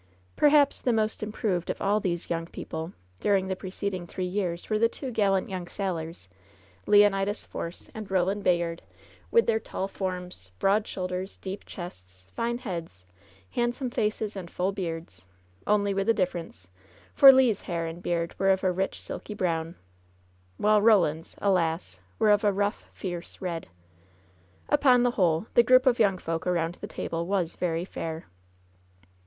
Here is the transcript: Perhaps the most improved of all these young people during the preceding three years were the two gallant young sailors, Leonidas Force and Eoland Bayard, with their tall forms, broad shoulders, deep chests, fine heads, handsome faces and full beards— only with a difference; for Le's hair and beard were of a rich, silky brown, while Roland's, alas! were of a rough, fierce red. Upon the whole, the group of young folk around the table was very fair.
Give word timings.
Perhaps 0.35 0.81
the 0.81 0.91
most 0.91 1.21
improved 1.21 1.69
of 1.69 1.79
all 1.79 1.99
these 1.99 2.27
young 2.31 2.47
people 2.47 2.91
during 3.19 3.47
the 3.49 3.55
preceding 3.55 4.07
three 4.07 4.25
years 4.25 4.67
were 4.67 4.79
the 4.79 4.89
two 4.89 5.11
gallant 5.11 5.47
young 5.47 5.67
sailors, 5.67 6.27
Leonidas 6.87 7.45
Force 7.45 7.91
and 7.93 8.07
Eoland 8.09 8.41
Bayard, 8.41 8.81
with 9.29 9.45
their 9.45 9.59
tall 9.59 9.87
forms, 9.87 10.51
broad 10.57 10.87
shoulders, 10.87 11.37
deep 11.37 11.65
chests, 11.67 12.21
fine 12.33 12.57
heads, 12.57 13.05
handsome 13.51 13.91
faces 13.91 14.35
and 14.35 14.49
full 14.49 14.71
beards— 14.71 15.27
only 15.77 15.93
with 15.93 16.09
a 16.09 16.15
difference; 16.15 16.67
for 17.13 17.31
Le's 17.31 17.61
hair 17.61 17.85
and 17.85 18.01
beard 18.01 18.33
were 18.39 18.49
of 18.49 18.63
a 18.63 18.71
rich, 18.71 18.99
silky 18.99 19.35
brown, 19.35 19.75
while 20.57 20.81
Roland's, 20.81 21.35
alas! 21.43 21.99
were 22.17 22.31
of 22.31 22.43
a 22.43 22.51
rough, 22.51 22.89
fierce 22.91 23.39
red. 23.39 23.67
Upon 24.67 25.03
the 25.03 25.11
whole, 25.11 25.45
the 25.53 25.61
group 25.61 25.85
of 25.85 25.99
young 25.99 26.17
folk 26.17 26.47
around 26.47 26.79
the 26.81 26.87
table 26.87 27.27
was 27.27 27.53
very 27.55 27.85
fair. 27.85 28.25